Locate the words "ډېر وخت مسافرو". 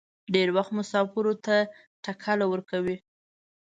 0.33-1.33